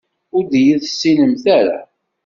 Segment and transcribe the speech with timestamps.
[0.35, 1.79] Ur d-iyi-tessinemt ara.